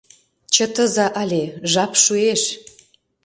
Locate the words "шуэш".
2.03-2.41